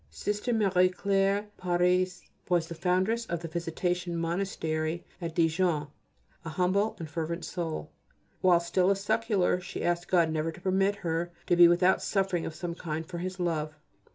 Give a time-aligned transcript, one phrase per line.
[0.01, 5.89] [B] Sister Marie Claire Parise was the foundress of the Visitation Monastery at Dijon
[6.43, 7.91] a humble and fervent soul.
[8.41, 12.47] While still a secular she asked God never to permit her to be without suffering
[12.47, 13.75] of some kind for His love.